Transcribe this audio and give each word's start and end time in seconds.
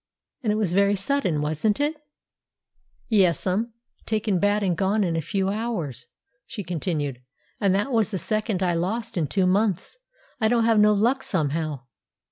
"And 0.41 0.51
it 0.51 0.55
was 0.55 0.73
very 0.73 0.95
sudden, 0.95 1.41
wasn't 1.43 1.79
it?" 1.79 1.93
"Yes'm; 3.07 3.71
taken 4.07 4.39
bad 4.39 4.63
and 4.63 4.75
gone 4.75 5.03
in 5.03 5.15
a 5.15 5.21
few 5.21 5.49
hours," 5.49 6.07
she 6.47 6.63
continued. 6.63 7.21
"And 7.59 7.75
that 7.75 7.91
was 7.91 8.09
the 8.09 8.17
second 8.17 8.63
I 8.63 8.73
lost 8.73 9.15
in 9.15 9.27
two 9.27 9.45
months. 9.45 9.99
I 10.39 10.47
don't 10.47 10.65
have 10.65 10.79
no 10.79 10.93
luck 10.93 11.21
somehow." 11.21 11.81